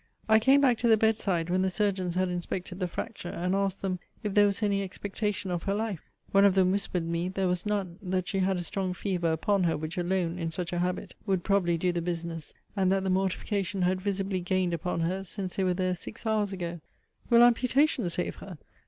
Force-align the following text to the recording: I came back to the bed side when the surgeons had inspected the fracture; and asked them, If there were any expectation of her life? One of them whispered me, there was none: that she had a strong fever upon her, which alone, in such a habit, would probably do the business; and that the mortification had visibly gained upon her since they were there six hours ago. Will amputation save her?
I 0.27 0.39
came 0.39 0.61
back 0.61 0.79
to 0.79 0.87
the 0.87 0.97
bed 0.97 1.17
side 1.17 1.51
when 1.51 1.61
the 1.61 1.69
surgeons 1.69 2.15
had 2.15 2.27
inspected 2.27 2.79
the 2.79 2.87
fracture; 2.87 3.29
and 3.29 3.53
asked 3.53 3.83
them, 3.83 3.99
If 4.23 4.33
there 4.33 4.47
were 4.47 4.53
any 4.63 4.81
expectation 4.81 5.51
of 5.51 5.61
her 5.61 5.75
life? 5.75 5.99
One 6.31 6.43
of 6.43 6.55
them 6.55 6.71
whispered 6.71 7.05
me, 7.05 7.29
there 7.29 7.47
was 7.47 7.67
none: 7.67 7.99
that 8.01 8.27
she 8.27 8.39
had 8.39 8.57
a 8.57 8.63
strong 8.63 8.95
fever 8.95 9.31
upon 9.31 9.65
her, 9.65 9.77
which 9.77 9.99
alone, 9.99 10.39
in 10.39 10.49
such 10.49 10.73
a 10.73 10.79
habit, 10.79 11.13
would 11.27 11.43
probably 11.43 11.77
do 11.77 11.91
the 11.91 12.01
business; 12.01 12.55
and 12.75 12.91
that 12.91 13.03
the 13.03 13.11
mortification 13.11 13.83
had 13.83 14.01
visibly 14.01 14.39
gained 14.39 14.73
upon 14.73 15.01
her 15.01 15.23
since 15.23 15.55
they 15.55 15.63
were 15.63 15.75
there 15.75 15.93
six 15.93 16.25
hours 16.25 16.51
ago. 16.51 16.81
Will 17.29 17.43
amputation 17.43 18.09
save 18.09 18.37
her? 18.37 18.57